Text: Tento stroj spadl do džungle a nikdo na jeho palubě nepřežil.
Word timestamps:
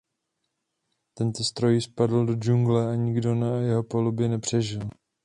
Tento 1.13 1.43
stroj 1.49 1.77
spadl 1.87 2.25
do 2.29 2.33
džungle 2.37 2.81
a 2.91 2.95
nikdo 3.03 3.35
na 3.35 3.51
jeho 3.57 3.83
palubě 3.83 4.27
nepřežil. 4.33 4.89